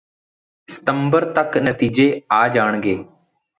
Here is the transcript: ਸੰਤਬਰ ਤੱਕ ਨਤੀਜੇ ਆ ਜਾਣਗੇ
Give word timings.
ਸੰਤਬਰ 0.69 1.25
ਤੱਕ 1.33 1.57
ਨਤੀਜੇ 1.59 2.09
ਆ 2.31 2.47
ਜਾਣਗੇ 2.47 2.97